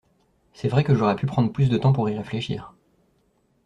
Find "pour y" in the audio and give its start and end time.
1.93-2.17